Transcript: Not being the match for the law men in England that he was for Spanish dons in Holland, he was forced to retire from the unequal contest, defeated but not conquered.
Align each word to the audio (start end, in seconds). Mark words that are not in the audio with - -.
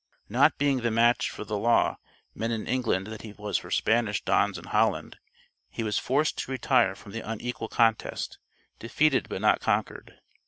Not 0.29 0.57
being 0.57 0.79
the 0.79 0.89
match 0.89 1.29
for 1.29 1.43
the 1.43 1.59
law 1.59 1.97
men 2.33 2.49
in 2.49 2.65
England 2.65 3.05
that 3.05 3.21
he 3.21 3.33
was 3.33 3.59
for 3.59 3.69
Spanish 3.69 4.23
dons 4.23 4.57
in 4.57 4.63
Holland, 4.63 5.19
he 5.69 5.83
was 5.83 5.99
forced 5.99 6.39
to 6.39 6.51
retire 6.51 6.95
from 6.95 7.11
the 7.11 7.21
unequal 7.21 7.67
contest, 7.67 8.39
defeated 8.79 9.29
but 9.29 9.41
not 9.41 9.59
conquered. 9.59 10.17